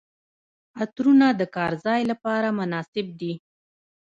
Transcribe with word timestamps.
عطرونه 0.79 1.27
د 1.39 1.41
کار 1.55 1.71
ځای 1.85 2.01
لپاره 2.11 2.47
مناسب 2.59 3.07
دي. 3.19 3.33